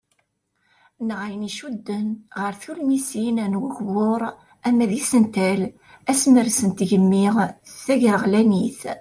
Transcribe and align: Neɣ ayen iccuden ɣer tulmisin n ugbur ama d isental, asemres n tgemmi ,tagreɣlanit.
Neɣ 1.07 1.19
ayen 1.25 1.47
iccuden 1.49 2.07
ɣer 2.41 2.53
tulmisin 2.61 3.37
n 3.51 3.57
ugbur 3.59 4.21
ama 4.67 4.85
d 4.89 4.91
isental, 4.99 5.61
asemres 6.11 6.59
n 6.63 6.69
tgemmi 6.77 7.25
,tagreɣlanit. 7.85 8.81